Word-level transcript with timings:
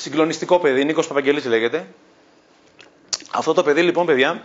Συγκλονιστικό 0.00 0.58
παιδί, 0.58 0.84
Νίκος 0.84 1.06
Παπαγγελής 1.06 1.44
λέγεται. 1.44 1.86
Αυτό 3.30 3.52
το 3.52 3.62
παιδί 3.62 3.82
λοιπόν, 3.82 4.06
παιδιά, 4.06 4.42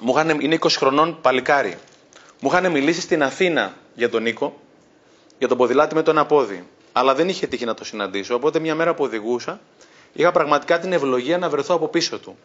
μου 0.00 0.12
είχαν, 0.16 0.40
είναι 0.40 0.58
20 0.60 0.68
χρονών 0.70 1.18
παλικάρι. 1.20 1.78
Μου 2.40 2.48
είχαν 2.52 2.70
μιλήσει 2.70 3.00
στην 3.00 3.22
Αθήνα 3.22 3.74
για 3.94 4.10
τον 4.10 4.22
Νίκο, 4.22 4.60
για 5.38 5.48
τον 5.48 5.56
ποδηλάτη 5.56 5.94
με 5.94 6.02
το 6.02 6.10
ένα 6.10 6.26
πόδι. 6.26 6.66
Αλλά 6.92 7.14
δεν 7.14 7.28
είχε 7.28 7.46
τύχει 7.46 7.64
να 7.64 7.74
το 7.74 7.84
συναντήσω. 7.84 8.34
Οπότε 8.34 8.58
μια 8.58 8.74
μέρα 8.74 8.94
που 8.94 9.04
οδηγούσα, 9.04 9.60
είχα 10.12 10.32
πραγματικά 10.32 10.78
την 10.78 10.92
ευλογία 10.92 11.38
να 11.38 11.48
βρεθώ 11.48 11.74
από 11.74 11.88
πίσω 11.88 12.18
του. 12.18 12.38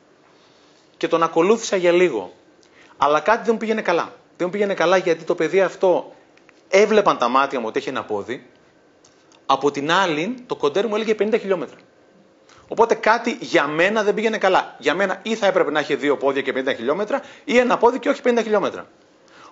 Και 0.97 1.07
τον 1.07 1.23
ακολούθησα 1.23 1.75
για 1.75 1.91
λίγο. 1.91 2.33
Αλλά 2.97 3.19
κάτι 3.19 3.43
δεν 3.43 3.51
μου 3.53 3.59
πήγαινε 3.59 3.81
καλά. 3.81 4.13
Δεν 4.37 4.47
μου 4.47 4.49
πήγαινε 4.49 4.73
καλά 4.73 4.97
γιατί 4.97 5.23
το 5.23 5.35
παιδί 5.35 5.61
αυτό 5.61 6.13
έβλεπαν 6.69 7.17
τα 7.17 7.27
μάτια 7.27 7.59
μου 7.59 7.65
ότι 7.67 7.79
έχει 7.79 7.89
ένα 7.89 8.03
πόδι. 8.03 8.47
Από 9.45 9.71
την 9.71 9.91
άλλη, 9.91 10.35
το 10.47 10.55
κοντέρ 10.55 10.87
μου 10.87 10.95
έλεγε 10.95 11.15
50 11.19 11.37
χιλιόμετρα. 11.39 11.77
Οπότε 12.69 12.95
κάτι 12.95 13.37
για 13.39 13.67
μένα 13.67 14.03
δεν 14.03 14.13
πήγαινε 14.13 14.37
καλά. 14.37 14.75
Για 14.77 14.95
μένα 14.95 15.19
ή 15.23 15.35
θα 15.35 15.47
έπρεπε 15.47 15.71
να 15.71 15.79
έχει 15.79 15.95
δύο 15.95 16.17
πόδια 16.17 16.41
και 16.41 16.53
50 16.55 16.75
χιλιόμετρα 16.75 17.21
ή 17.43 17.57
ένα 17.57 17.77
πόδι 17.77 17.99
και 17.99 18.09
όχι 18.09 18.21
50 18.23 18.39
χιλιόμετρα. 18.43 18.85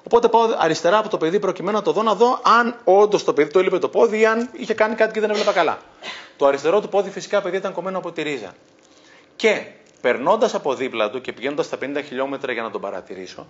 Οπότε 0.03 0.27
πάω 0.27 0.49
αριστερά 0.57 0.97
από 0.97 1.09
το 1.09 1.17
παιδί 1.17 1.39
προκειμένου 1.39 1.77
να 1.77 1.83
το 1.83 1.91
δω 1.91 2.03
να 2.03 2.13
δω 2.13 2.39
αν 2.43 2.75
όντως 2.83 3.23
το 3.23 3.33
παιδί 3.33 3.51
το 3.51 3.59
έλειπε 3.59 3.77
το 3.79 3.89
πόδι 3.89 4.19
ή 4.19 4.25
αν 4.25 4.49
είχε 4.53 4.73
κάνει 4.73 4.95
κάτι 4.95 5.13
και 5.13 5.19
δεν 5.19 5.29
έβλεπα 5.29 5.51
καλά. 5.51 5.77
Το 6.37 6.45
αριστερό 6.45 6.81
του 6.81 6.89
πόδι 6.89 7.09
φυσικά 7.09 7.41
παιδί 7.41 7.57
ήταν 7.57 7.73
κομμένο 7.73 7.97
από 7.97 8.11
τη 8.11 8.21
ρίζα. 8.21 8.53
Και 9.35 9.65
περνώντας 10.01 10.55
από 10.55 10.73
δίπλα 10.73 11.09
του 11.09 11.21
και 11.21 11.33
πηγαίνοντας 11.33 11.65
στα 11.65 11.77
50 11.81 12.01
χιλιόμετρα 12.05 12.51
για 12.51 12.61
να 12.61 12.71
τον 12.71 12.81
παρατηρήσω, 12.81 13.47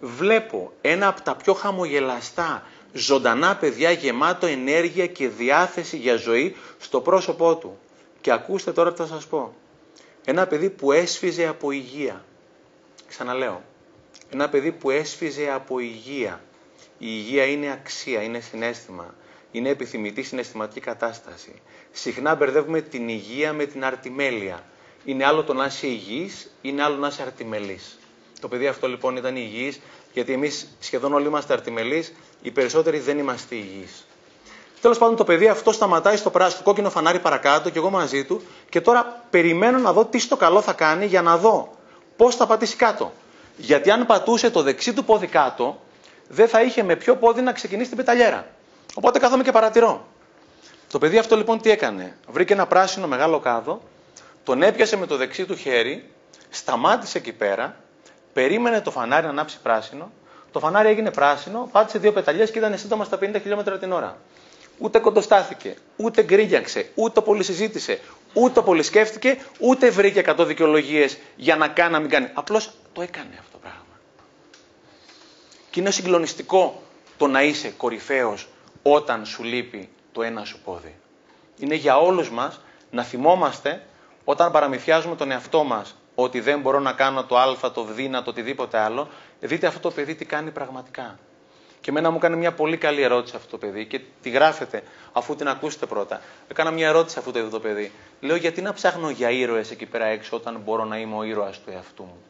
βλέπω 0.00 0.72
ένα 0.80 1.08
από 1.08 1.20
τα 1.20 1.34
πιο 1.34 1.52
χαμογελαστά, 1.52 2.62
ζωντανά 2.92 3.56
παιδιά 3.56 3.90
γεμάτο 3.90 4.46
ενέργεια 4.46 5.06
και 5.06 5.28
διάθεση 5.28 5.96
για 5.96 6.16
ζωή 6.16 6.56
στο 6.78 7.00
πρόσωπό 7.00 7.56
του. 7.56 7.78
Και 8.26 8.32
ακούστε 8.32 8.72
τώρα 8.72 8.90
τι 8.92 8.96
θα 8.96 9.06
σας 9.06 9.26
πω. 9.26 9.54
Ένα 10.24 10.46
παιδί 10.46 10.70
που 10.70 10.92
έσφιζε 10.92 11.46
από 11.46 11.70
υγεία. 11.70 12.24
Ξαναλέω. 13.08 13.62
Ένα 14.32 14.48
παιδί 14.48 14.72
που 14.72 14.90
έσφιζε 14.90 15.50
από 15.50 15.78
υγεία. 15.78 16.40
Η 16.98 17.06
υγεία 17.08 17.44
είναι 17.44 17.72
αξία, 17.72 18.22
είναι 18.22 18.40
συνέστημα. 18.40 19.14
Είναι 19.52 19.68
επιθυμητή 19.68 20.22
συναισθηματική 20.22 20.80
κατάσταση. 20.80 21.62
Συχνά 21.92 22.34
μπερδεύουμε 22.34 22.80
την 22.80 23.08
υγεία 23.08 23.52
με 23.52 23.66
την 23.66 23.84
αρτιμέλεια. 23.84 24.64
Είναι 25.04 25.24
άλλο 25.24 25.44
το 25.44 25.54
να 25.54 25.64
είσαι 25.64 25.86
υγιής, 25.86 26.50
είναι 26.62 26.82
άλλο 26.82 26.96
να 26.96 27.08
είσαι 27.08 27.22
αρτιμελής. 27.22 27.98
Το 28.40 28.48
παιδί 28.48 28.66
αυτό 28.66 28.88
λοιπόν 28.88 29.16
ήταν 29.16 29.36
υγιής, 29.36 29.80
γιατί 30.12 30.32
εμείς 30.32 30.76
σχεδόν 30.80 31.12
όλοι 31.12 31.26
είμαστε 31.26 31.52
αρτιμελείς, 31.52 32.12
οι 32.42 32.50
περισσότεροι 32.50 32.98
δεν 32.98 33.18
είμαστε 33.18 33.54
υγιείς. 33.54 34.06
Τέλος 34.86 35.00
πάντων, 35.00 35.16
το 35.16 35.24
παιδί 35.24 35.48
αυτό 35.48 35.72
σταματάει 35.72 36.16
στο 36.16 36.30
πράσινο 36.30 36.62
κόκκινο 36.64 36.90
φανάρι 36.90 37.18
παρακάτω 37.18 37.70
και 37.70 37.78
εγώ 37.78 37.90
μαζί 37.90 38.24
του 38.24 38.42
και 38.68 38.80
τώρα 38.80 39.22
περιμένω 39.30 39.78
να 39.78 39.92
δω 39.92 40.04
τι 40.04 40.18
στο 40.18 40.36
καλό 40.36 40.60
θα 40.60 40.72
κάνει 40.72 41.06
για 41.06 41.22
να 41.22 41.36
δω 41.36 41.70
πώς 42.16 42.36
θα 42.36 42.46
πατήσει 42.46 42.76
κάτω. 42.76 43.12
Γιατί 43.56 43.90
αν 43.90 44.06
πατούσε 44.06 44.50
το 44.50 44.62
δεξί 44.62 44.92
του 44.92 45.04
πόδι 45.04 45.26
κάτω, 45.26 45.80
δεν 46.28 46.48
θα 46.48 46.62
είχε 46.62 46.82
με 46.82 46.96
ποιο 46.96 47.16
πόδι 47.16 47.40
να 47.40 47.52
ξεκινήσει 47.52 47.88
την 47.88 47.96
πεταλιέρα. 47.96 48.46
Οπότε 48.94 49.18
κάθομαι 49.18 49.42
και 49.42 49.52
παρατηρώ. 49.52 50.06
Το 50.90 50.98
παιδί 50.98 51.18
αυτό 51.18 51.36
λοιπόν 51.36 51.60
τι 51.60 51.70
έκανε; 51.70 52.16
Βρήκε 52.28 52.52
ένα 52.52 52.66
πράσινο 52.66 53.06
μεγάλο 53.06 53.40
κάδο, 53.40 53.82
τον 54.44 54.62
έπιασε 54.62 54.96
με 54.96 55.06
το 55.06 55.16
δεξί 55.16 55.44
του 55.44 55.56
χέρι, 55.56 56.10
σταμάτησε 56.50 57.18
εκεί 57.18 57.32
πέρα, 57.32 57.76
περίμενε 58.32 58.80
το 58.80 58.90
φανάρι 58.90 59.24
να 59.24 59.30
ανάψει 59.30 59.58
πράσινο, 59.62 60.10
το 60.52 60.58
φανάρι 60.58 60.88
έγινε 60.88 61.10
πράσινο, 61.10 61.68
πάτησε 61.72 61.98
δύο 61.98 62.12
πεταλιές 62.12 62.50
και 62.50 62.58
ήταν 62.58 62.78
σύντομα 62.78 63.04
στα 63.04 63.18
50 63.20 63.36
χιλιόμετρα 63.40 63.78
την 63.78 63.92
ώρα. 63.92 64.16
Ούτε 64.78 64.98
κοντοστάθηκε, 64.98 65.76
ούτε 65.96 66.22
γκρίνιαξε, 66.22 66.90
ούτε 66.94 67.20
πολύ 67.20 67.42
συζήτησε, 67.42 68.00
ούτε 68.32 68.60
πολύ 68.60 68.82
σκέφτηκε, 68.82 69.38
ούτε 69.60 69.90
βρήκε 69.90 70.24
100 70.26 70.46
δικαιολογίες 70.46 71.18
για 71.36 71.56
να 71.56 71.68
κάνει 71.68 71.92
να 71.92 72.00
μην 72.00 72.10
κάνει. 72.10 72.30
Απλώς 72.32 72.70
το 72.92 73.02
έκανε 73.02 73.30
αυτό 73.38 73.52
το 73.52 73.58
πράγμα. 73.58 74.00
Και 75.70 75.80
είναι 75.80 75.90
συγκλονιστικό 75.90 76.82
το 77.16 77.26
να 77.26 77.42
είσαι 77.42 77.68
κορυφαίος 77.76 78.48
όταν 78.82 79.26
σου 79.26 79.42
λείπει 79.44 79.88
το 80.12 80.22
ένα 80.22 80.44
σου 80.44 80.60
πόδι. 80.64 80.94
Είναι 81.58 81.74
για 81.74 81.98
όλους 81.98 82.30
μας 82.30 82.60
να 82.90 83.02
θυμόμαστε 83.02 83.82
όταν 84.24 84.52
παραμυθιάζουμε 84.52 85.16
τον 85.16 85.30
εαυτό 85.30 85.64
μας 85.64 85.96
ότι 86.14 86.40
δεν 86.40 86.60
μπορώ 86.60 86.78
να 86.78 86.92
κάνω 86.92 87.24
το 87.24 87.38
α, 87.38 87.70
το 87.74 87.84
β, 87.84 87.96
το 88.10 88.22
οτιδήποτε 88.26 88.78
άλλο, 88.78 89.08
δείτε 89.40 89.66
αυτό 89.66 89.80
το 89.80 89.90
παιδί 89.90 90.14
τι 90.14 90.24
κάνει 90.24 90.50
πραγματικά. 90.50 91.18
Και 91.86 91.92
εμένα 91.92 92.10
μου 92.10 92.16
έκανε 92.16 92.36
μια 92.36 92.52
πολύ 92.52 92.76
καλή 92.76 93.02
ερώτηση 93.02 93.36
αυτό 93.36 93.50
το 93.50 93.58
παιδί 93.58 93.86
και 93.86 94.00
τη 94.22 94.30
γράφετε 94.30 94.82
αφού 95.12 95.36
την 95.36 95.48
ακούσετε 95.48 95.86
πρώτα. 95.86 96.20
Έκανα 96.48 96.70
μια 96.70 96.88
ερώτηση 96.88 97.18
αφού 97.18 97.30
το 97.32 97.38
είδε 97.38 97.48
το 97.48 97.60
παιδί. 97.60 97.92
Λέω 98.20 98.36
γιατί 98.36 98.62
να 98.62 98.72
ψάχνω 98.72 99.10
για 99.10 99.30
ήρωες 99.30 99.70
εκεί 99.70 99.86
πέρα 99.86 100.04
έξω 100.04 100.36
όταν 100.36 100.60
μπορώ 100.64 100.84
να 100.84 100.98
είμαι 100.98 101.16
ο 101.16 101.22
ήρωας 101.22 101.60
του 101.60 101.70
εαυτού 101.70 102.02
μου; 102.02 102.22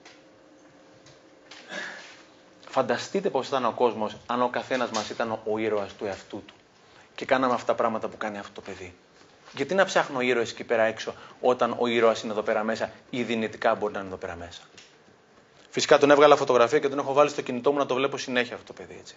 Φανταστείτε 2.68 3.30
πώς 3.30 3.46
ήταν 3.48 3.64
ο 3.64 3.72
κόσμος 3.72 4.16
αν 4.26 4.42
ο 4.42 4.48
καθένας 4.48 4.90
μας 4.90 5.10
ήταν 5.10 5.38
ο 5.44 5.58
ήρωας 5.58 5.94
του 5.94 6.04
εαυτού 6.04 6.42
του. 6.46 6.54
Και 7.14 7.24
κάναμε 7.24 7.54
αυτά 7.54 7.66
τα 7.66 7.74
πράγματα 7.74 8.08
που 8.08 8.16
κάνει 8.16 8.38
αυτό 8.38 8.52
το 8.52 8.60
παιδί. 8.60 8.94
Γιατί 9.52 9.74
να 9.74 9.84
ψάχνω 9.84 10.20
ήρωες 10.20 10.50
εκεί 10.50 10.64
πέρα 10.64 10.82
έξω 10.82 11.14
όταν 11.40 11.76
ο 11.78 11.86
ήρωας 11.86 12.22
είναι 12.22 12.32
εδώ 12.32 12.42
πέρα 12.42 12.62
μέσα 12.62 12.90
ή 13.10 13.22
δυνητικά 13.22 13.74
μπορεί 13.74 13.92
να 13.92 13.98
είναι 13.98 14.08
εδώ 14.08 14.16
πέρα 14.16 14.36
μέσα; 14.36 14.60
Φυσικά 15.76 15.98
τον 15.98 16.10
έβγαλα 16.10 16.36
φωτογραφία 16.36 16.78
και 16.78 16.88
τον 16.88 16.98
έχω 16.98 17.12
βάλει 17.12 17.30
στο 17.30 17.42
κινητό 17.42 17.72
μου 17.72 17.78
να 17.78 17.86
το 17.86 17.94
βλέπω 17.94 18.16
συνέχεια 18.16 18.54
αυτό 18.54 18.66
το 18.66 18.72
παιδί 18.72 18.96
έτσι. 19.00 19.16